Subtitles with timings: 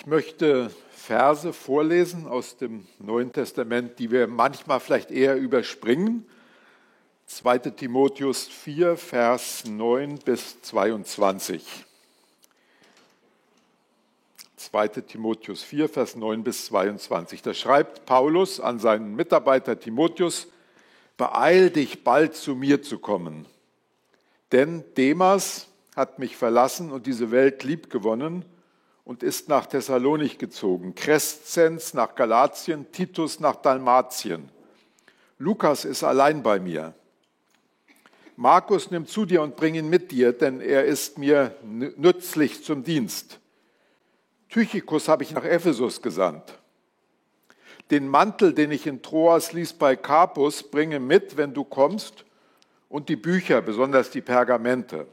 [0.00, 6.24] Ich möchte Verse vorlesen aus dem Neuen Testament, die wir manchmal vielleicht eher überspringen.
[7.26, 11.84] 2 Timotheus 4, Vers 9 bis 22.
[14.56, 17.42] 2 Timotheus 4, Vers 9 bis 22.
[17.42, 20.46] Da schreibt Paulus an seinen Mitarbeiter Timotheus,
[21.18, 23.44] beeil dich bald zu mir zu kommen.
[24.50, 28.46] Denn Demas hat mich verlassen und diese Welt liebgewonnen
[29.10, 34.48] und ist nach Thessalonik gezogen, Crescens nach Galatien, Titus nach Dalmatien.
[35.36, 36.94] Lukas ist allein bei mir.
[38.36, 42.84] Markus nimm zu dir und bring ihn mit dir, denn er ist mir nützlich zum
[42.84, 43.40] Dienst.
[44.48, 46.56] Tychicus habe ich nach Ephesus gesandt.
[47.90, 52.24] Den Mantel, den ich in Troas ließ bei Carpus, bringe mit, wenn du kommst,
[52.88, 55.08] und die Bücher, besonders die Pergamente.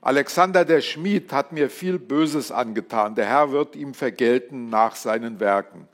[0.00, 3.14] Alexander der Schmied hat mir viel Böses angetan.
[3.14, 5.88] Der Herr wird ihm vergelten nach seinen Werken.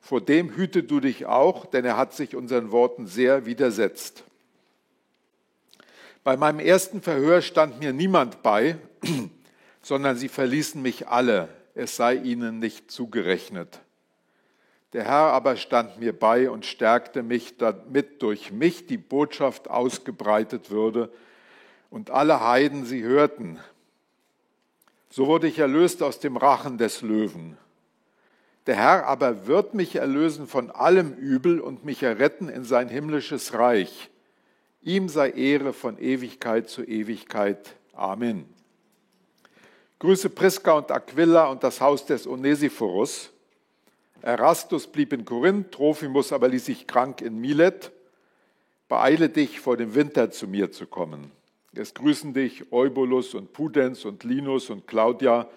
[0.00, 4.24] Vor dem hüte du dich auch, denn er hat sich unseren Worten sehr widersetzt.
[6.24, 8.78] Bei meinem ersten Verhör stand mir niemand bei,
[9.82, 11.48] sondern sie verließen mich alle.
[11.74, 13.80] Es sei ihnen nicht zugerechnet.
[14.92, 20.70] Der Herr aber stand mir bei und stärkte mich, damit durch mich die Botschaft ausgebreitet
[20.70, 21.10] würde,
[21.92, 23.60] und alle Heiden sie hörten.
[25.10, 27.58] So wurde ich erlöst aus dem Rachen des Löwen.
[28.66, 33.52] Der Herr aber wird mich erlösen von allem Übel und mich erretten in sein himmlisches
[33.52, 34.08] Reich.
[34.80, 37.76] Ihm sei Ehre von Ewigkeit zu Ewigkeit.
[37.92, 38.46] Amen.
[39.98, 43.30] Grüße Priska und Aquila und das Haus des Onesiphorus.
[44.22, 47.92] Erastus blieb in Korinth, Trophimus aber ließ sich krank in Milet.
[48.88, 51.30] Beeile dich, vor dem Winter zu mir zu kommen.
[51.74, 55.48] Es grüßen dich Eubulus und Pudens und Linus und Claudia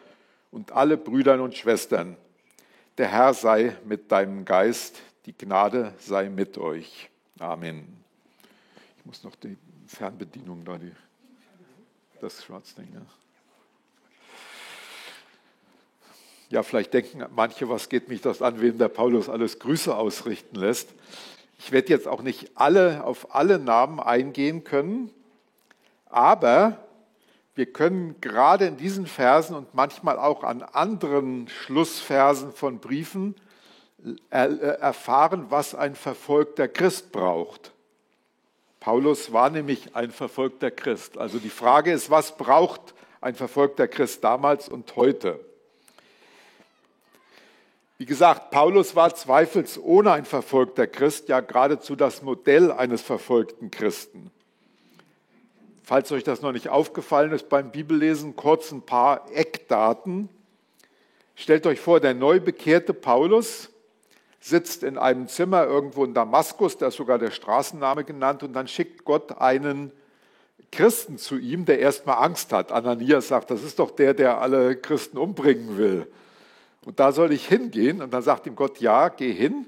[0.49, 2.15] und alle Brüder und Schwestern.
[2.97, 7.09] Der Herr sei mit deinem Geist, die Gnade sei mit euch.
[7.39, 7.85] Amen.
[8.97, 9.57] Ich muss noch die
[9.87, 10.93] Fernbedienung da, die,
[12.21, 12.87] das Schwarzding.
[12.93, 13.01] Ja.
[16.49, 20.55] ja, vielleicht denken manche, was geht mich das an, wem der Paulus alles Grüße ausrichten
[20.55, 20.93] lässt.
[21.59, 25.11] Ich werde jetzt auch nicht alle auf alle Namen eingehen können.
[26.05, 26.77] Aber
[27.55, 33.35] wir können gerade in diesen Versen und manchmal auch an anderen Schlussversen von Briefen
[34.29, 37.71] äh, erfahren, was ein verfolgter Christ braucht.
[38.79, 41.17] Paulus war nämlich ein verfolgter Christ.
[41.17, 45.39] Also die Frage ist, was braucht ein verfolgter Christ damals und heute?
[47.97, 54.29] Wie gesagt, Paulus war zweifelsohne ein verfolgter Christ, ja geradezu das Modell eines verfolgten Christen.
[55.85, 60.29] Falls euch das noch nicht aufgefallen ist beim Bibellesen, kurz ein paar Eckdaten.
[61.35, 63.69] Stellt euch vor, der neu bekehrte Paulus
[64.39, 68.67] sitzt in einem Zimmer irgendwo in Damaskus, da ist sogar der Straßenname genannt, und dann
[68.67, 69.91] schickt Gott einen
[70.71, 72.71] Christen zu ihm, der erstmal Angst hat.
[72.71, 76.11] Ananias sagt, das ist doch der, der alle Christen umbringen will.
[76.83, 78.01] Und da soll ich hingehen.
[78.01, 79.67] Und dann sagt ihm Gott, ja, geh hin.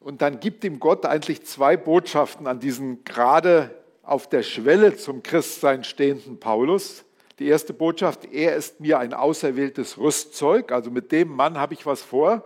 [0.00, 3.70] Und dann gibt ihm Gott eigentlich zwei Botschaften an diesen gerade
[4.06, 7.04] auf der Schwelle zum Christsein stehenden Paulus.
[7.40, 11.84] Die erste Botschaft, er ist mir ein auserwähltes Rüstzeug, also mit dem Mann habe ich
[11.84, 12.44] was vor.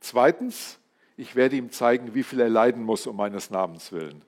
[0.00, 0.78] Zweitens,
[1.16, 4.22] ich werde ihm zeigen, wie viel er leiden muss um meines Namens willen.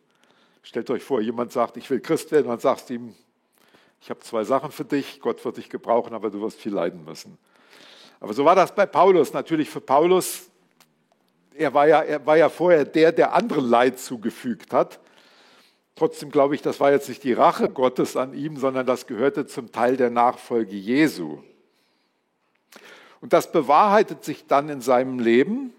[0.63, 3.15] Stellt euch vor, jemand sagt, ich will Christ werden, dann sagst du ihm,
[4.01, 7.05] ich habe zwei Sachen für dich, Gott wird dich gebrauchen, aber du wirst viel leiden
[7.05, 7.39] müssen.
[8.21, 9.33] Aber so war das bei Paulus.
[9.33, 10.49] Natürlich für Paulus,
[11.55, 15.01] er war ja, er war ja vorher der, der anderen Leid zugefügt hat.
[15.95, 19.47] Trotzdem glaube ich, das war jetzt nicht die Rache Gottes an ihm, sondern das gehörte
[19.47, 21.43] zum Teil der Nachfolge Jesu.
[23.21, 25.73] Und das bewahrheitet sich dann in seinem Leben.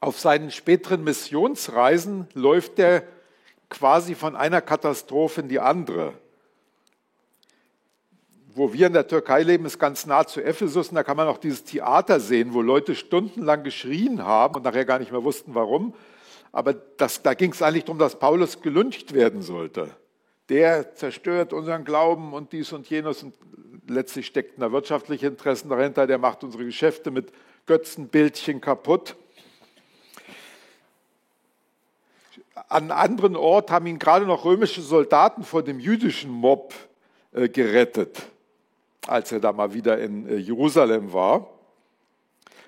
[0.00, 3.02] Auf seinen späteren Missionsreisen läuft er
[3.68, 6.14] quasi von einer Katastrophe in die andere.
[8.54, 11.28] Wo wir in der Türkei leben, ist ganz nah zu Ephesus und da kann man
[11.28, 15.54] auch dieses Theater sehen, wo Leute stundenlang geschrien haben und nachher gar nicht mehr wussten,
[15.54, 15.94] warum.
[16.52, 19.90] Aber das, da ging es eigentlich darum, dass Paulus gelüncht werden sollte.
[20.48, 23.34] Der zerstört unseren Glauben und dies und jenes und
[23.86, 26.06] letztlich steckten da wirtschaftliche Interessen dahinter.
[26.06, 27.32] Der macht unsere Geschäfte mit
[27.66, 29.14] Götzenbildchen kaputt.
[32.68, 36.74] An anderen Ort haben ihn gerade noch römische Soldaten vor dem jüdischen Mob
[37.32, 38.22] äh, gerettet,
[39.06, 41.48] als er da mal wieder in äh, Jerusalem war.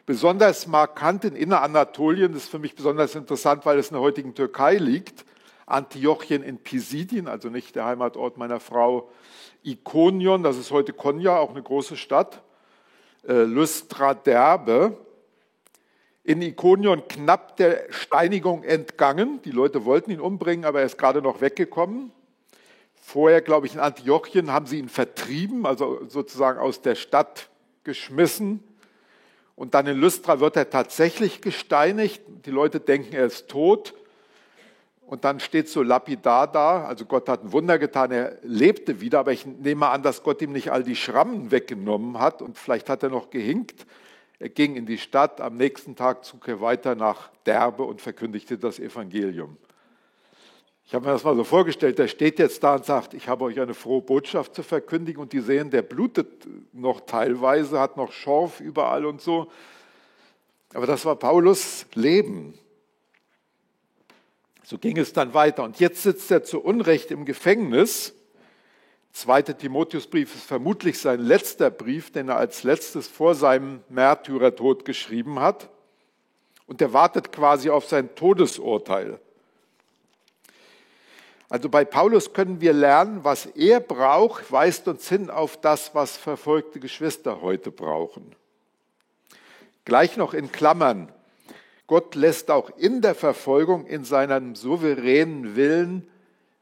[0.05, 4.35] Besonders markant in Inneranatolien, das ist für mich besonders interessant, weil es in der heutigen
[4.35, 5.25] Türkei liegt,
[5.67, 9.11] Antiochien in Pisidien, also nicht der Heimatort meiner Frau,
[9.63, 12.43] Ikonion, das ist heute Konya, auch eine große Stadt.
[13.27, 14.97] äh, Lystra Derbe.
[16.25, 19.41] In Ikonion knapp der Steinigung entgangen.
[19.43, 22.13] Die Leute wollten ihn umbringen, aber er ist gerade noch weggekommen.
[22.95, 27.49] Vorher, glaube ich, in Antiochien haben sie ihn vertrieben, also sozusagen aus der Stadt
[27.85, 28.65] geschmissen.
[29.57, 32.23] Und dann in Lystra wird er tatsächlich gesteinigt.
[32.47, 33.95] Die Leute denken, er ist tot.
[35.13, 39.19] Und dann steht so lapidar da, also Gott hat ein Wunder getan, er lebte wieder,
[39.19, 42.89] aber ich nehme an, dass Gott ihm nicht all die Schrammen weggenommen hat und vielleicht
[42.89, 43.85] hat er noch gehinkt.
[44.39, 48.57] Er ging in die Stadt, am nächsten Tag zog er weiter nach Derbe und verkündigte
[48.57, 49.59] das Evangelium.
[50.93, 53.45] Ich habe mir das mal so vorgestellt, der steht jetzt da und sagt, ich habe
[53.45, 58.13] euch eine frohe Botschaft zu verkündigen und die sehen, der blutet noch teilweise, hat noch
[58.13, 59.51] Schorf überall und so.
[60.75, 62.59] Aber das war Paulus Leben.
[64.65, 65.65] So ging es dann weiter.
[65.65, 68.13] Und jetzt sitzt er zu Unrecht im Gefängnis.
[69.15, 75.41] Zweiter Timotheusbrief ist vermutlich sein letzter Brief, den er als letztes vor seinem Märtyrertod geschrieben
[75.41, 75.71] hat.
[76.67, 79.19] Und er wartet quasi auf sein Todesurteil.
[81.53, 86.17] Also bei Paulus können wir lernen, was er braucht, weist uns hin auf das, was
[86.17, 88.35] verfolgte Geschwister heute brauchen.
[89.85, 91.13] Gleich noch in Klammern.
[91.87, 96.09] Gott lässt auch in der Verfolgung in seinem souveränen Willen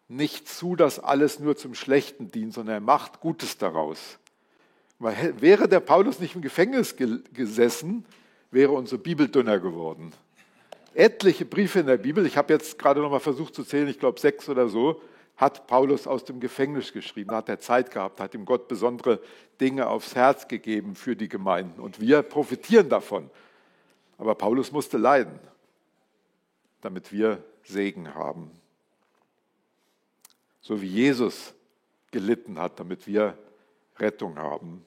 [0.08, 4.18] nicht zu, dass alles nur zum Schlechten dient, sondern er macht Gutes daraus.
[4.98, 6.96] Wäre der Paulus nicht im Gefängnis
[7.32, 8.04] gesessen,
[8.50, 10.12] wäre unsere Bibel dünner geworden.
[10.94, 13.98] Etliche Briefe in der Bibel, ich habe jetzt gerade noch mal versucht zu zählen, ich
[13.98, 15.00] glaube sechs oder so,
[15.40, 17.30] hat Paulus aus dem Gefängnis geschrieben.
[17.30, 19.20] Hat er Zeit gehabt, hat ihm Gott besondere
[19.58, 21.80] Dinge aufs Herz gegeben für die Gemeinden.
[21.80, 23.30] Und wir profitieren davon.
[24.18, 25.40] Aber Paulus musste leiden,
[26.82, 28.50] damit wir Segen haben.
[30.60, 31.54] So wie Jesus
[32.10, 33.38] gelitten hat, damit wir
[33.98, 34.84] Rettung haben.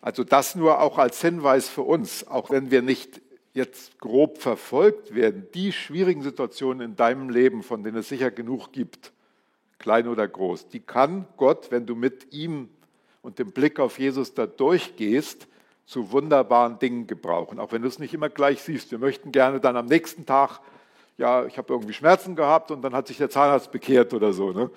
[0.00, 3.20] Also das nur auch als Hinweis für uns, auch wenn wir nicht
[3.54, 8.72] jetzt grob verfolgt werden, die schwierigen Situationen in deinem Leben, von denen es sicher genug
[8.72, 9.12] gibt,
[9.78, 12.68] klein oder groß, die kann Gott, wenn du mit ihm
[13.22, 15.48] und dem Blick auf Jesus da durchgehst,
[15.86, 18.90] zu wunderbaren Dingen gebrauchen, auch wenn du es nicht immer gleich siehst.
[18.90, 20.60] Wir möchten gerne dann am nächsten Tag,
[21.16, 24.52] ja, ich habe irgendwie Schmerzen gehabt und dann hat sich der Zahnarzt bekehrt oder so.
[24.52, 24.70] Ne?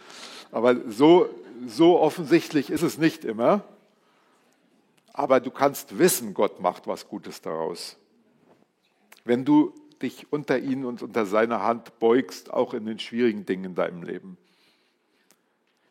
[0.52, 1.30] Aber so,
[1.68, 3.64] so offensichtlich ist es nicht immer.
[5.14, 7.98] Aber du kannst wissen, Gott macht was Gutes daraus.
[9.24, 13.66] Wenn du dich unter ihn und unter seiner Hand beugst, auch in den schwierigen Dingen
[13.66, 14.38] in deinem Leben.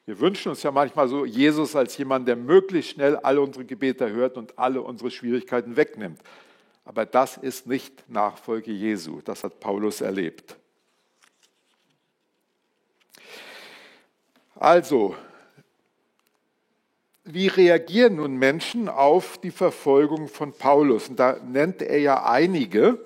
[0.07, 4.11] Wir wünschen uns ja manchmal so Jesus als jemand, der möglichst schnell alle unsere Gebete
[4.11, 6.21] hört und alle unsere Schwierigkeiten wegnimmt.
[6.85, 9.21] Aber das ist nicht Nachfolge Jesu.
[9.25, 10.57] Das hat Paulus erlebt.
[14.57, 15.15] Also,
[17.33, 21.09] wie reagieren nun Menschen auf die Verfolgung von Paulus?
[21.09, 22.99] Und da nennt er ja einige.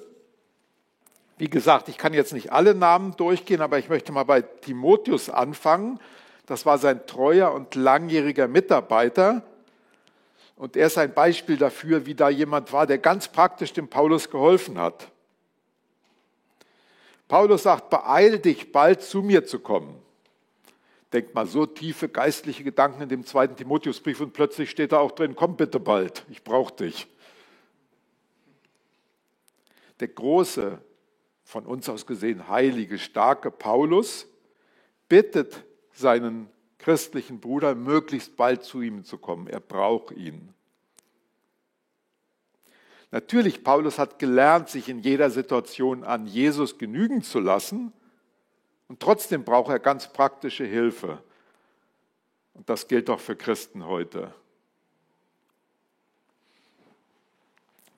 [1.37, 5.31] Wie gesagt, ich kann jetzt nicht alle Namen durchgehen, aber ich möchte mal bei Timotheus
[5.31, 5.99] anfangen.
[6.47, 9.43] Das war sein treuer und langjähriger Mitarbeiter.
[10.57, 14.31] Und er ist ein Beispiel dafür, wie da jemand war, der ganz praktisch dem Paulus
[14.31, 15.09] geholfen hat.
[17.27, 20.04] Paulus sagt, beeil dich, bald zu mir zu kommen.
[21.15, 25.13] Denkt mal, so tiefe geistliche Gedanken in dem zweiten Timotheusbrief und plötzlich steht da auch
[25.13, 27.07] drin, komm bitte bald, ich brauche dich.
[30.01, 30.81] Der große,
[31.45, 34.27] von uns aus gesehen heilige, starke Paulus
[35.09, 36.49] bittet seinen
[36.79, 39.47] christlichen Bruder möglichst bald zu ihm zu kommen.
[39.47, 40.53] Er braucht ihn.
[43.13, 47.93] Natürlich, Paulus hat gelernt, sich in jeder Situation an Jesus genügen zu lassen.
[48.95, 51.19] Und trotzdem braucht er ganz praktische Hilfe.
[52.55, 54.33] Und das gilt auch für Christen heute.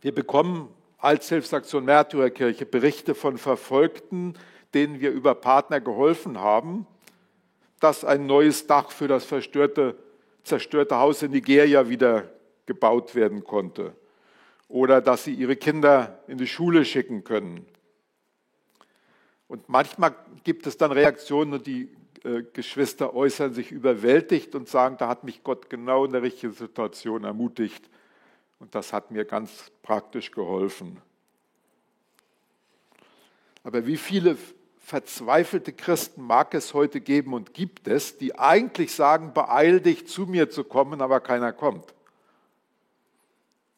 [0.01, 4.39] Wir bekommen als Hilfsaktion Märtyrerkirche Berichte von Verfolgten,
[4.73, 6.87] denen wir über Partner geholfen haben
[7.81, 9.97] dass ein neues Dach für das verstörte,
[10.45, 12.31] zerstörte Haus in Nigeria wieder
[12.65, 13.95] gebaut werden konnte
[14.69, 17.67] oder dass sie ihre Kinder in die Schule schicken können.
[19.49, 21.89] Und manchmal gibt es dann Reaktionen und die
[22.25, 26.53] äh, Geschwister äußern sich überwältigt und sagen, da hat mich Gott genau in der richtigen
[26.53, 27.89] Situation ermutigt
[28.59, 31.01] und das hat mir ganz praktisch geholfen.
[33.63, 34.37] Aber wie viele
[34.79, 40.27] verzweifelte Christen mag es heute geben und gibt es, die eigentlich sagen, beeil dich zu
[40.27, 41.93] mir zu kommen, aber keiner kommt.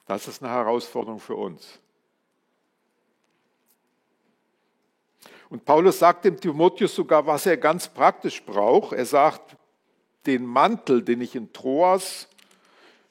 [0.06, 1.80] Das ist eine Herausforderung für uns.
[5.50, 8.92] Und Paulus sagt dem Timotheus sogar, was er ganz praktisch braucht.
[8.92, 9.56] Er sagt,
[10.26, 12.28] den Mantel, den ich in Troas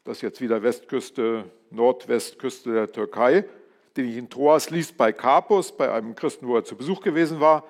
[0.08, 3.44] das ist jetzt wieder Westküste, Nordwestküste der Türkei,
[3.98, 7.42] den ich in Troas liest bei Karpus, bei einem Christen, wo er zu Besuch gewesen
[7.42, 7.66] war.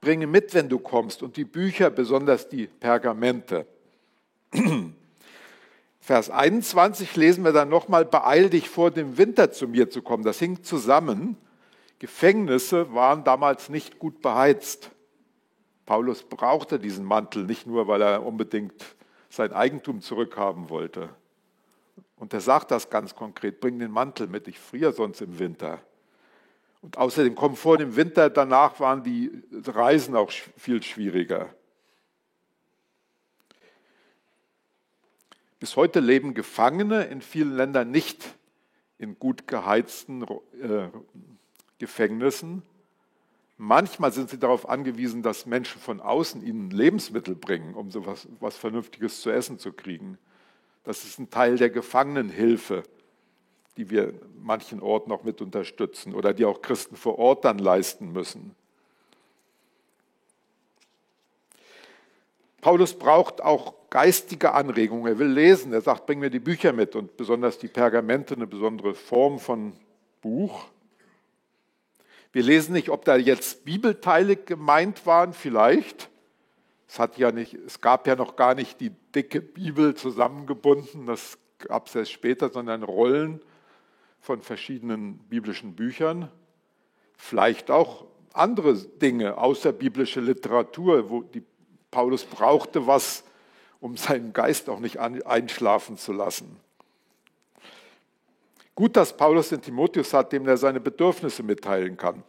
[0.00, 3.66] Bringe mit, wenn du kommst, und die Bücher, besonders die Pergamente.
[6.00, 10.24] Vers 21 lesen wir dann nochmal, beeil dich vor dem Winter zu mir zu kommen.
[10.24, 11.36] Das hing zusammen.
[12.02, 14.90] Gefängnisse waren damals nicht gut beheizt.
[15.86, 18.96] Paulus brauchte diesen Mantel nicht nur, weil er unbedingt
[19.28, 21.10] sein Eigentum zurückhaben wollte.
[22.16, 25.78] Und er sagt das ganz konkret, bring den Mantel mit, ich friere sonst im Winter.
[26.80, 31.54] Und außerdem kommen vor dem Winter, danach waren die Reisen auch viel schwieriger.
[35.60, 38.34] Bis heute leben Gefangene in vielen Ländern nicht
[38.98, 40.24] in gut geheizten
[40.60, 40.88] äh,
[41.82, 42.62] Gefängnissen.
[43.58, 48.28] Manchmal sind sie darauf angewiesen, dass Menschen von außen ihnen Lebensmittel bringen, um so was,
[48.38, 50.16] was Vernünftiges zu essen zu kriegen.
[50.84, 52.84] Das ist ein Teil der Gefangenenhilfe,
[53.76, 58.12] die wir manchen Orten noch mit unterstützen oder die auch Christen vor Ort dann leisten
[58.12, 58.54] müssen.
[62.60, 65.08] Paulus braucht auch geistige Anregungen.
[65.08, 65.72] Er will lesen.
[65.72, 69.72] Er sagt, bring mir die Bücher mit und besonders die Pergamente, eine besondere Form von
[70.20, 70.66] Buch.
[72.32, 76.08] Wir lesen nicht, ob da jetzt Bibelteile gemeint waren, vielleicht.
[76.88, 81.38] Es, hat ja nicht, es gab ja noch gar nicht die dicke Bibel zusammengebunden, das
[81.58, 83.40] gab es erst später, sondern Rollen
[84.20, 86.30] von verschiedenen biblischen Büchern.
[87.16, 91.42] Vielleicht auch andere Dinge, außerbiblische Literatur, wo die
[91.90, 93.24] Paulus brauchte was,
[93.80, 96.56] um seinen Geist auch nicht einschlafen zu lassen.
[98.82, 102.24] Gut, dass Paulus den Timotheus hat, dem er seine Bedürfnisse mitteilen kann.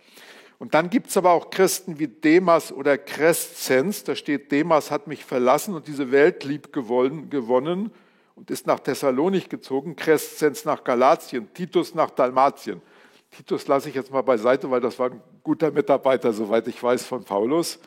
[0.59, 4.03] Und dann gibt es aber auch Christen wie Demas oder Crescens.
[4.03, 7.89] Da steht, Demas hat mich verlassen und diese Welt lieb gewonnen
[8.35, 12.83] und ist nach Thessalonik gezogen, Crescens nach Galatien, Titus nach Dalmatien.
[13.31, 17.03] Titus lasse ich jetzt mal beiseite, weil das war ein guter Mitarbeiter, soweit ich weiß,
[17.03, 17.79] von Paulus.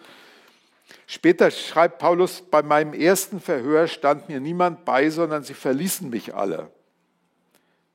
[1.07, 6.35] Später schreibt Paulus, bei meinem ersten Verhör stand mir niemand bei, sondern sie verließen mich
[6.35, 6.69] alle.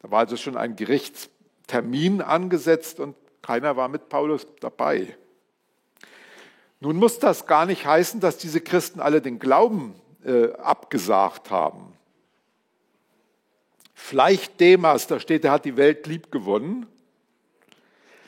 [0.01, 5.15] Da war also schon ein Gerichtstermin angesetzt und keiner war mit Paulus dabei.
[6.79, 9.93] Nun muss das gar nicht heißen, dass diese Christen alle den Glauben
[10.25, 11.93] äh, abgesagt haben.
[13.93, 16.87] Vielleicht Demas, da steht, er hat die Welt lieb gewonnen.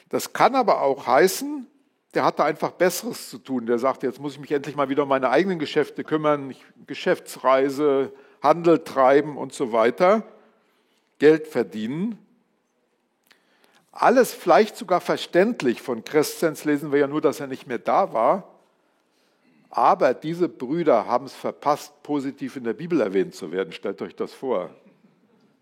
[0.10, 1.66] Das kann aber auch heißen,
[2.14, 3.66] der hatte einfach Besseres zu tun.
[3.66, 6.54] Der sagte, jetzt muss ich mich endlich mal wieder um meine eigenen Geschäfte kümmern,
[6.86, 8.14] Geschäftsreise,
[8.44, 10.24] Handel treiben und so weiter,
[11.24, 12.18] Geld verdienen.
[13.94, 15.82] Alles vielleicht sogar verständlich.
[15.82, 18.60] Von Crescens lesen wir ja nur, dass er nicht mehr da war.
[19.70, 23.72] Aber diese Brüder haben es verpasst, positiv in der Bibel erwähnt zu werden.
[23.72, 24.72] Stellt euch das vor.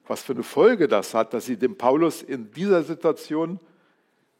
[0.07, 3.59] Was für eine Folge das hat, dass sie dem Paulus in dieser Situation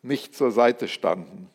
[0.01, 1.51] nicht zur Seite standen.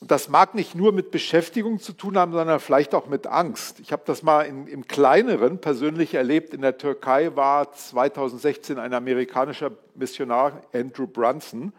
[0.00, 3.80] Und das mag nicht nur mit Beschäftigung zu tun haben, sondern vielleicht auch mit Angst.
[3.80, 6.52] Ich habe das mal in, im kleineren persönlich erlebt.
[6.52, 11.72] In der Türkei war 2016 ein amerikanischer Missionar, Andrew Brunson,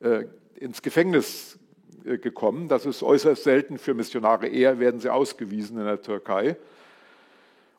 [0.00, 0.24] äh,
[0.56, 1.60] ins Gefängnis
[2.04, 2.68] äh, gekommen.
[2.68, 4.48] Das ist äußerst selten für Missionare.
[4.48, 6.56] Eher werden sie ausgewiesen in der Türkei.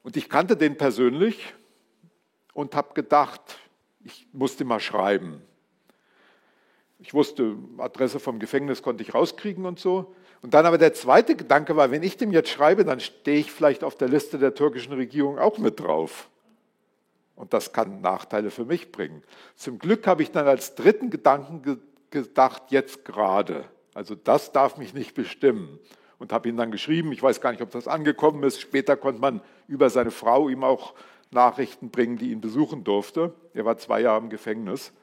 [0.02, 1.54] Und ich kannte den persönlich
[2.54, 3.60] und habe gedacht,
[4.06, 5.42] ich musste mal schreiben.
[7.04, 10.16] Ich wusste, Adresse vom Gefängnis konnte ich rauskriegen und so.
[10.42, 13.52] Und dann aber der zweite Gedanke war, wenn ich dem jetzt schreibe, dann stehe ich
[13.52, 16.30] vielleicht auf der Liste der türkischen Regierung auch mit drauf.
[17.36, 19.22] Und das kann Nachteile für mich bringen.
[19.56, 21.78] Zum Glück habe ich dann als dritten Gedanken ge
[22.10, 23.66] gedacht, jetzt gerade.
[23.96, 25.80] Also das darf mich nicht bestimmen.
[26.20, 28.62] Und habe ihn dann geschrieben, ich weiß gar nicht, ob das angekommen ist.
[28.62, 30.94] Später konnte man über seine Frau ihm auch
[31.32, 33.34] Nachrichten bringen, die ihn besuchen durfte.
[33.56, 34.94] Er war zwei Jahre im Gefängnis.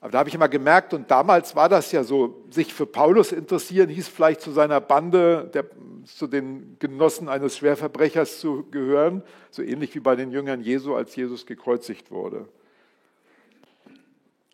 [0.00, 3.32] Aber da habe ich immer gemerkt, und damals war das ja so, sich für Paulus
[3.32, 5.66] interessieren, hieß vielleicht zu seiner Bande, der,
[6.06, 11.14] zu den Genossen eines Schwerverbrechers zu gehören, so ähnlich wie bei den Jüngern Jesu, als
[11.16, 12.48] Jesus gekreuzigt wurde.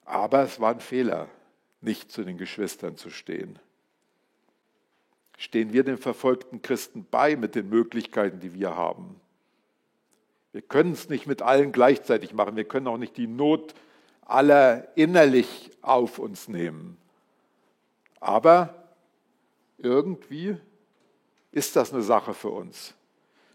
[0.05, 1.29] Aber es war ein Fehler,
[1.81, 3.59] nicht zu den Geschwistern zu stehen.
[5.39, 9.21] Stehen wir den verfolgten Christen bei mit den Möglichkeiten, die wir haben?
[10.53, 12.57] Wir können es nicht mit allen gleichzeitig machen.
[12.57, 13.75] Wir können auch nicht die Not
[14.27, 16.99] aller innerlich auf uns nehmen.
[18.21, 18.75] Aber
[19.79, 20.57] irgendwie
[21.53, 22.95] ist das eine Sache für uns.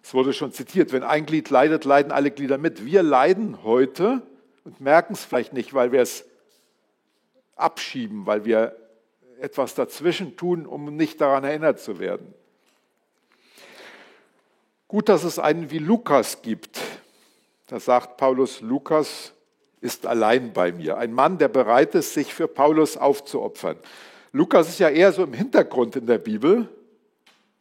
[0.04, 2.86] Es wurde schon zitiert, wenn ein Glied leidet, leiden alle Glieder mit.
[2.86, 4.24] Wir leiden heute
[4.64, 6.26] und merken es vielleicht nicht, weil wir es
[7.56, 8.76] abschieben, weil wir
[9.40, 12.34] etwas dazwischen tun, um nicht daran erinnert zu werden.
[14.88, 16.80] Gut, dass es einen wie Lukas gibt,
[17.72, 19.32] Da sagt Paulus, Lukas
[19.82, 20.98] ist allein bei mir.
[20.98, 23.78] Ein Mann, der bereit ist, sich für Paulus aufzuopfern.
[24.32, 26.70] Lukas ist ja eher so im Hintergrund in der Bibel.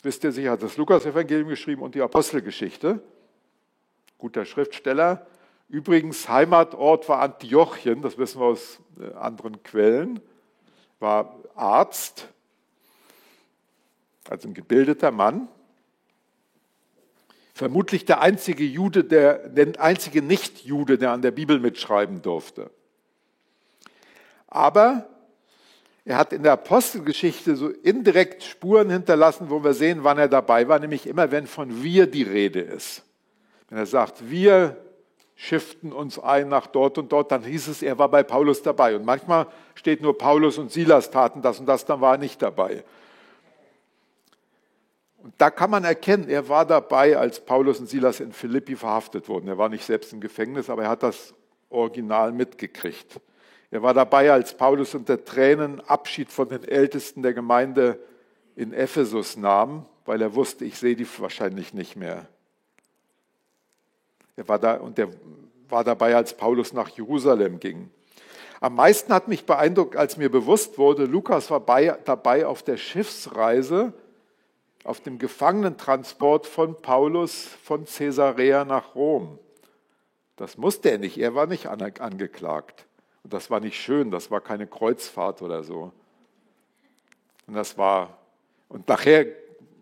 [0.02, 3.02] Wisst ihr sicher, hat das Lukas-Evangelium geschrieben und die Apostelgeschichte.
[4.18, 5.26] Guter Schriftsteller.
[5.68, 10.20] Übrigens, Heimatort war Antiochien, das wissen wir aus äh, anderen Quellen.
[10.98, 12.28] War Arzt,
[14.28, 15.48] also ein gebildeter Mann.
[17.60, 22.70] Vermutlich der einzige Jude, der, der einzige Nicht-Jude, der an der Bibel mitschreiben durfte.
[24.46, 25.10] Aber
[26.06, 30.68] er hat in der Apostelgeschichte so indirekt Spuren hinterlassen, wo wir sehen, wann er dabei
[30.68, 33.02] war, nämlich immer, wenn von wir die Rede ist.
[33.68, 34.78] Wenn er sagt, wir
[35.34, 38.96] schifften uns ein nach dort und dort, dann hieß es, er war bei Paulus dabei.
[38.96, 42.40] Und manchmal steht nur Paulus und Silas taten das und das, dann war er nicht
[42.40, 42.84] dabei.
[45.22, 49.28] Und da kann man erkennen, er war dabei, als Paulus und Silas in Philippi verhaftet
[49.28, 49.48] wurden.
[49.48, 51.34] Er war nicht selbst im Gefängnis, aber er hat das
[51.68, 53.20] Original mitgekriegt.
[53.70, 58.00] Er war dabei, als Paulus unter Tränen Abschied von den Ältesten der Gemeinde
[58.56, 62.26] in Ephesus nahm, weil er wusste, ich sehe die wahrscheinlich nicht mehr.
[64.36, 65.08] Er war da und er
[65.68, 67.90] war dabei, als Paulus nach Jerusalem ging.
[68.60, 72.76] Am meisten hat mich beeindruckt, als mir bewusst wurde, Lukas war bei, dabei auf der
[72.76, 73.92] Schiffsreise,
[74.84, 79.38] auf dem Gefangenentransport von Paulus von Caesarea nach Rom.
[80.36, 82.86] Das musste er nicht, er war nicht angeklagt.
[83.22, 85.92] Und das war nicht schön, das war keine Kreuzfahrt oder so.
[87.46, 88.16] Und das war,
[88.68, 89.26] und nachher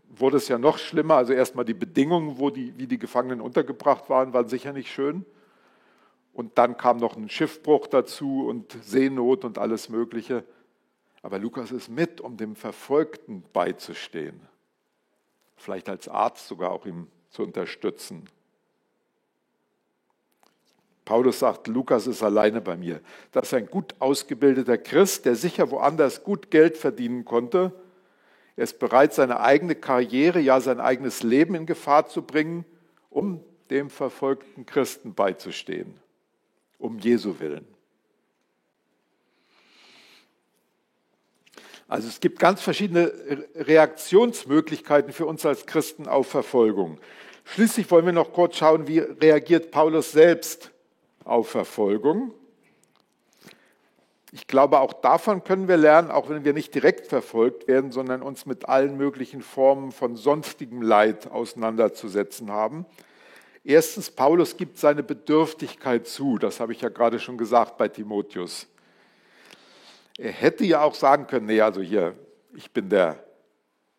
[0.09, 1.17] wurde es ja noch schlimmer.
[1.17, 5.25] Also erstmal die Bedingungen, wo die, wie die Gefangenen untergebracht waren, waren sicher nicht schön.
[6.33, 10.45] Und dann kam noch ein Schiffbruch dazu und Seenot und alles Mögliche.
[11.23, 14.41] Aber Lukas ist mit, um dem Verfolgten beizustehen.
[15.69, 18.25] Vielleicht als Arzt sogar auch ihm zu unterstützen.
[21.05, 23.03] Paulus sagt, Lukas ist alleine bei mir.
[23.33, 27.75] Das ist ein gut ausgebildeter Christ, der sicher woanders gut Geld verdienen konnte.
[28.57, 32.65] Er ist bereit, seine eigene Karriere, ja sein eigenes Leben in Gefahr zu bringen,
[33.11, 36.01] um dem verfolgten Christen beizustehen,
[36.79, 37.69] um Jesu willen.
[41.89, 43.11] Also es gibt ganz verschiedene
[43.55, 46.99] Reaktionsmöglichkeiten für uns als Christen auf Verfolgung.
[47.45, 50.71] Schließlich wollen wir noch kurz schauen, wie reagiert Paulus selbst
[51.25, 52.35] auf Verfolgung.
[54.33, 58.21] Ich glaube, auch davon können wir lernen, auch wenn wir nicht direkt verfolgt werden, sondern
[58.21, 62.85] uns mit allen möglichen Formen von sonstigem Leid auseinanderzusetzen haben.
[63.65, 68.67] Erstens, Paulus gibt seine Bedürftigkeit zu, das habe ich ja gerade schon gesagt bei Timotheus.
[70.19, 72.15] Er hätte ja auch sagen können, nee, also hier,
[72.55, 73.25] ich bin der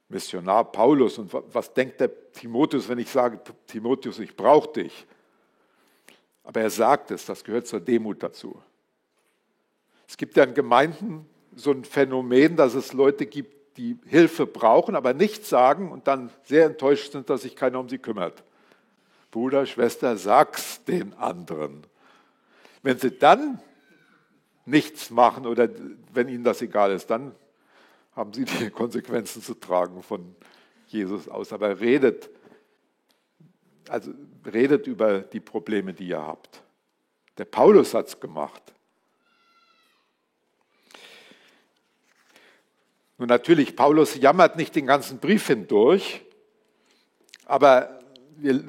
[0.10, 5.08] Missionar Paulus und was denkt der Timotheus, wenn ich sage, Timotheus, ich brauche dich?
[6.44, 8.62] Aber er sagt es, das gehört zur Demut dazu.
[10.08, 14.96] Es gibt ja in Gemeinden so ein Phänomen, dass es Leute gibt, die Hilfe brauchen,
[14.96, 18.44] aber nichts sagen und dann sehr enttäuscht sind, dass sich keiner um sie kümmert.
[19.32, 21.86] Bruder, Schwester, sag's den anderen.
[22.82, 23.62] Wenn sie dann
[24.70, 25.70] nichts machen oder
[26.14, 27.34] wenn ihnen das egal ist, dann
[28.16, 30.36] haben sie die Konsequenzen zu tragen von
[30.88, 31.54] Jesus aus.
[31.54, 32.30] Aber redet
[33.90, 34.12] also
[34.46, 36.62] redet über die Probleme, die ihr habt.
[37.38, 38.62] Der Paulus hat es gemacht.
[43.18, 46.22] Nun natürlich, Paulus jammert nicht den ganzen Brief hindurch,
[47.46, 48.00] aber
[48.38, 48.62] der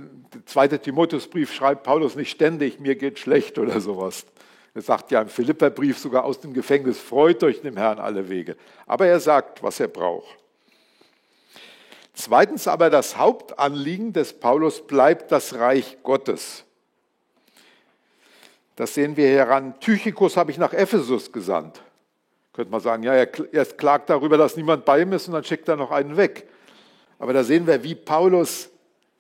[0.47, 4.27] zweite Timotheusbrief schreibt Paulus nicht ständig, mir geht schlecht oder sowas.
[4.75, 8.57] Er sagt ja im Philipperbrief sogar aus dem Gefängnis, freut euch dem Herrn alle Wege.
[8.87, 10.39] Aber er sagt, was er braucht.
[12.15, 16.65] Zweitens aber das Hauptanliegen des Paulus bleibt das Reich Gottes.
[18.77, 19.79] Das sehen wir heran.
[19.81, 21.83] Tychikus habe ich nach Ephesus gesandt.
[22.53, 25.69] Könnte man sagen, ja, er, klagt darüber, dass niemand bei ihm ist und dann schickt
[25.69, 26.49] er noch einen weg.
[27.19, 28.71] Aber da sehen wir, wie Paulus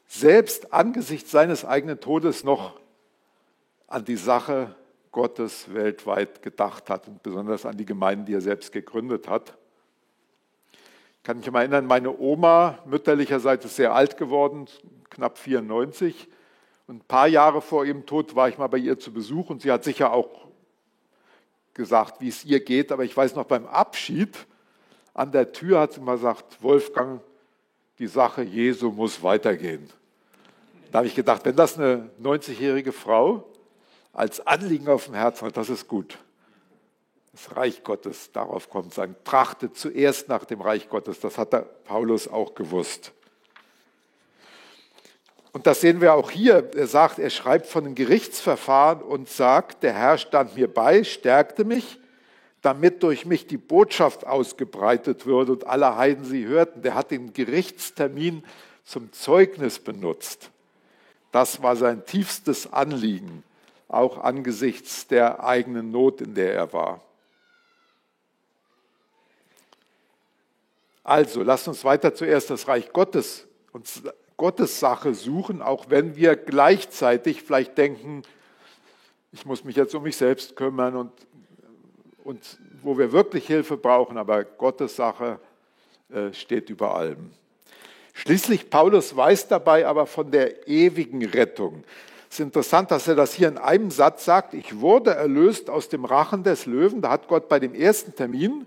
[0.07, 2.81] selbst angesichts seines eigenen Todes noch
[3.87, 4.75] an die Sache
[5.12, 9.57] Gottes weltweit gedacht hat und besonders an die Gemeinden, die er selbst gegründet hat
[11.23, 14.66] kann mich mal erinnern, meine Oma mütterlicherseits ist sehr alt geworden,
[15.11, 16.29] knapp 94.
[16.87, 19.62] Und ein paar Jahre vor ihrem Tod war ich mal bei ihr zu Besuch und
[19.62, 20.49] sie hat sicher auch
[21.75, 22.90] gesagt, wie es ihr geht.
[22.90, 24.46] Aber ich weiß noch beim Abschied
[25.12, 27.20] an der Tür hat sie mal gesagt, Wolfgang,
[27.99, 29.90] die Sache Jesu muss weitergehen.
[30.90, 33.44] Da habe ich gedacht, wenn das eine 90-jährige Frau
[34.12, 36.18] als Anliegen auf dem Herzen hat, das ist gut
[37.33, 41.20] das Reich Gottes, darauf kommt sagen, trachtet zuerst nach dem Reich Gottes.
[41.20, 43.12] Das hat der Paulus auch gewusst.
[45.53, 46.70] Und das sehen wir auch hier.
[46.75, 51.64] Er sagt, er schreibt von einem Gerichtsverfahren und sagt, der Herr stand mir bei, stärkte
[51.64, 51.99] mich,
[52.62, 56.83] damit durch mich die Botschaft ausgebreitet würde und alle Heiden sie hörten.
[56.83, 58.44] Der hat den Gerichtstermin
[58.85, 60.51] zum Zeugnis benutzt.
[61.33, 63.44] Das war sein tiefstes Anliegen,
[63.90, 67.00] auch angesichts der eigenen Not, in der er war.
[71.03, 74.03] Also, lasst uns weiter zuerst das Reich Gottes uns
[74.37, 78.22] Gottes Sache suchen, auch wenn wir gleichzeitig vielleicht denken,
[79.33, 81.12] ich muss mich jetzt um mich selbst kümmern und,
[82.24, 85.38] und wo wir wirklich Hilfe brauchen, aber Gottes Sache
[86.11, 87.31] äh, steht über allem.
[88.14, 91.85] Schließlich Paulus weiß dabei aber von der ewigen Rettung.
[92.31, 95.88] Es ist interessant, dass er das hier in einem Satz sagt, ich wurde erlöst aus
[95.88, 97.03] dem Rachen des Löwen.
[97.03, 98.66] Da hat Gott bei dem ersten Termin,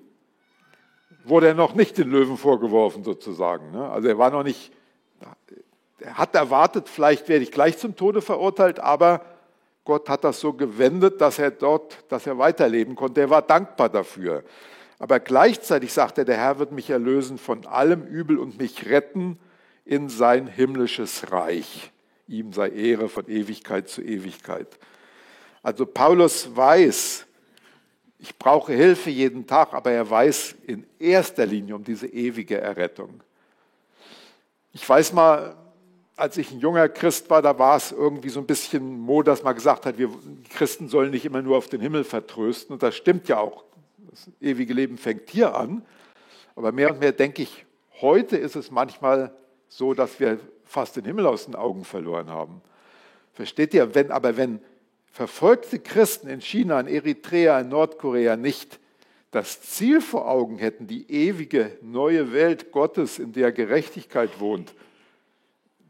[1.23, 3.71] wurde er noch nicht den Löwen vorgeworfen sozusagen.
[3.71, 3.89] Ne?
[3.89, 4.73] Also er war noch nicht
[6.04, 9.21] er hat erwartet, vielleicht werde ich gleich zum Tode verurteilt, aber
[9.86, 13.21] Gott hat das so gewendet, dass er dort, dass er weiterleben konnte.
[13.21, 14.43] Er war dankbar dafür.
[14.99, 19.39] Aber gleichzeitig sagt er, der Herr wird mich erlösen von allem Übel und mich retten
[19.86, 21.91] in sein himmlisches Reich.
[22.27, 24.67] Ihm sei Ehre von Ewigkeit zu Ewigkeit.
[25.62, 27.25] Also Paulus weiß,
[28.19, 33.21] ich brauche Hilfe jeden Tag, aber er weiß in erster Linie um diese ewige Errettung.
[34.71, 35.55] Ich weiß mal,
[36.15, 39.43] als ich ein junger Christ war, da war es irgendwie so ein bisschen Mode, dass
[39.43, 40.09] man gesagt hat, wir
[40.49, 42.73] Christen sollen nicht immer nur auf den Himmel vertrösten.
[42.73, 43.63] Und das stimmt ja auch.
[44.09, 45.83] Das ewige Leben fängt hier an.
[46.55, 47.65] Aber mehr und mehr denke ich,
[47.99, 49.36] heute ist es manchmal
[49.67, 50.39] so, dass wir
[50.73, 52.62] fast den Himmel aus den Augen verloren haben.
[53.33, 53.93] Versteht ihr?
[53.93, 54.59] Wenn, aber wenn
[55.12, 58.79] verfolgte Christen in China, in Eritrea, in Nordkorea nicht
[59.29, 64.73] das Ziel vor Augen hätten, die ewige neue Welt Gottes, in der Gerechtigkeit wohnt,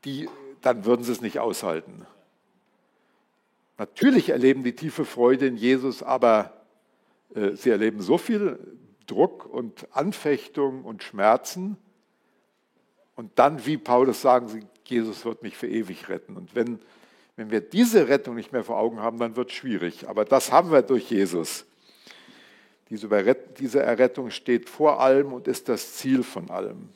[0.03, 0.27] die,
[0.61, 2.05] dann würden sie es nicht aushalten.
[3.77, 6.61] Natürlich erleben die tiefe Freude in Jesus, aber
[7.35, 8.59] äh, sie erleben so viel
[9.07, 11.77] Druck und Anfechtung und Schmerzen.
[13.15, 16.35] Und dann, wie Paulus sagen sie, Jesus wird mich für ewig retten.
[16.35, 16.79] Und wenn,
[17.35, 20.07] wenn wir diese Rettung nicht mehr vor Augen haben, dann wird es schwierig.
[20.07, 21.65] Aber das haben wir durch Jesus.
[22.89, 26.89] Diese Errettung steht vor allem und ist das Ziel von allem.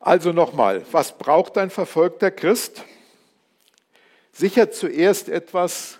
[0.00, 2.84] Also nochmal, was braucht ein verfolgter Christ?
[4.32, 5.98] Sicher zuerst etwas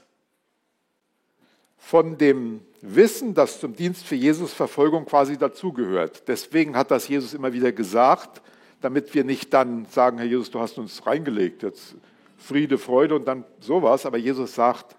[1.85, 6.27] von dem Wissen, das zum Dienst für Jesus Verfolgung quasi dazugehört.
[6.29, 8.41] Deswegen hat das Jesus immer wieder gesagt,
[8.81, 11.95] damit wir nicht dann sagen, Herr Jesus, du hast uns reingelegt, jetzt
[12.39, 14.07] Friede, Freude und dann sowas.
[14.07, 14.97] Aber Jesus sagt,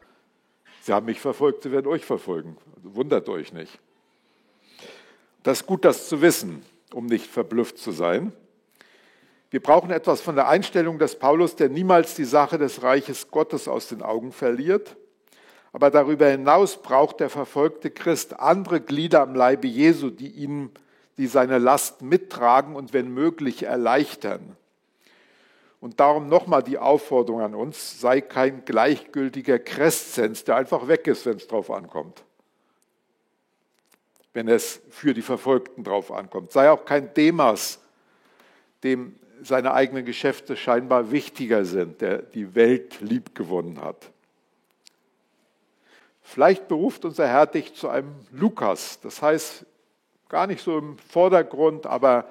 [0.83, 2.55] Sie haben mich verfolgt, Sie werden euch verfolgen.
[2.75, 3.79] Also wundert euch nicht.
[5.41, 6.61] Das ist gut, das zu wissen,
[6.93, 8.31] um nicht verblüfft zu sein.
[9.49, 13.67] Wir brauchen etwas von der Einstellung des Paulus, der niemals die Sache des Reiches Gottes
[13.67, 14.95] aus den Augen verliert.
[15.75, 20.71] Aber darüber hinaus braucht der verfolgte Christ andere Glieder am Leibe Jesu, die ihm,
[21.17, 24.55] die seine Last mittragen und wenn möglich erleichtern.
[25.81, 31.25] Und darum nochmal die Aufforderung an uns, sei kein gleichgültiger Crescens, der einfach weg ist,
[31.25, 32.23] wenn es drauf ankommt.
[34.31, 36.53] Wenn es für die Verfolgten drauf ankommt.
[36.53, 37.81] Sei auch kein Demas,
[38.81, 44.09] dem seine eigenen Geschäfte scheinbar wichtiger sind, der die Welt liebgewonnen hat.
[46.27, 49.63] Vielleicht beruft unser Herr dich zu einem Lukas, das heißt
[50.27, 52.27] gar nicht so im Vordergrund, aber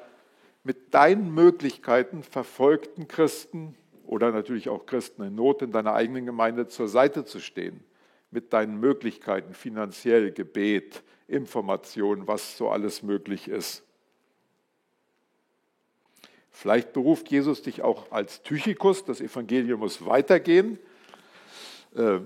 [0.64, 6.66] mit deinen Möglichkeiten verfolgten Christen oder natürlich auch Christen in Not in deiner eigenen Gemeinde
[6.66, 7.85] zur Seite zu stehen.
[8.33, 13.85] Mit deinen Möglichkeiten, finanziell, Gebet, Information, was so alles möglich ist.
[16.50, 20.80] Vielleicht beruft Jesus dich auch als Tychikus, das Evangelium muss weitergehen.
[21.94, 22.18] Äh,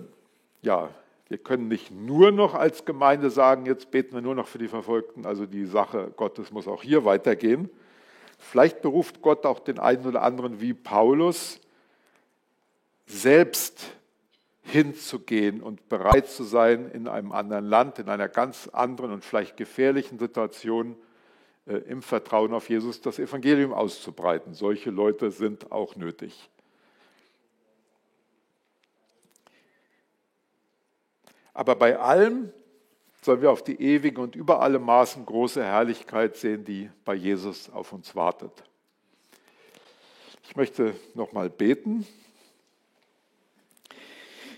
[0.63, 0.89] ja,
[1.29, 4.69] wir können nicht nur noch als Gemeinde sagen, jetzt beten wir nur noch für die
[4.69, 7.69] Verfolgten, also die Sache Gottes muss auch hier weitergehen.
[8.39, 11.61] Vielleicht beruft Gott auch den einen oder anderen wie Paulus,
[13.07, 13.93] selbst
[14.63, 19.57] hinzugehen und bereit zu sein, in einem anderen Land, in einer ganz anderen und vielleicht
[19.57, 20.95] gefährlichen Situation
[21.67, 24.55] äh, im Vertrauen auf Jesus das Evangelium auszubreiten.
[24.55, 26.51] Solche Leute sind auch nötig.
[31.59, 32.53] Aber bei allem
[33.21, 37.69] sollen wir auf die ewige und über alle Maßen große Herrlichkeit sehen, die bei Jesus
[37.71, 38.53] auf uns wartet.
[40.45, 42.07] Ich möchte nochmal beten.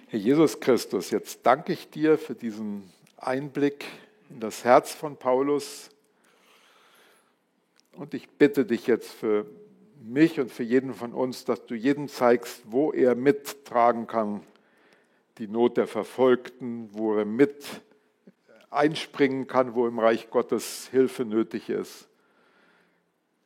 [0.08, 3.86] Herr Jesus Christus, jetzt danke ich dir für diesen Einblick
[4.28, 5.88] in das Herz von Paulus,
[7.92, 9.46] und ich bitte dich jetzt für
[10.02, 14.42] mich und für jeden von uns, dass du jedem zeigst, wo er mittragen kann,
[15.40, 17.64] die Not der Verfolgten, wo er mit
[18.68, 22.08] einspringen kann, wo im Reich Gottes Hilfe nötig ist.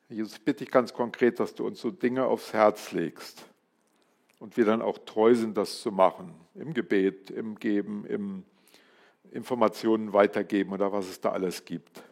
[0.08, 3.46] Jesus, bitte ich ganz konkret, dass du uns so Dinge aufs Herz legst
[4.40, 6.34] und wir dann auch treu sind, das zu machen.
[6.56, 8.42] Im Gebet, im Geben, im
[9.30, 12.02] Informationen weitergeben oder was es da alles gibt.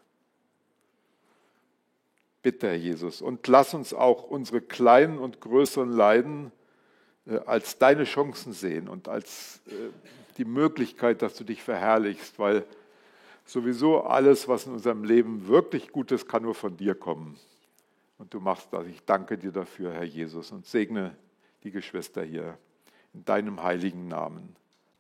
[2.41, 6.53] Bitte, Herr Jesus, und lass uns auch unsere kleinen und größeren Leiden
[7.47, 9.91] als deine Chancen sehen und als äh,
[10.39, 12.65] die Möglichkeit, dass du dich verherrlichst, weil
[13.45, 17.39] sowieso alles, was in unserem Leben wirklich gut ist, kann nur von dir kommen.
[18.19, 18.87] Und du machst das.
[18.87, 21.17] Ich danke dir dafür, Herr Jesus, und segne
[21.65, 22.57] die Geschwister hier
[23.15, 24.57] in deinem heiligen Namen.